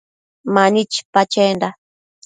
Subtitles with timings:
[0.53, 1.69] Mani chipa chenda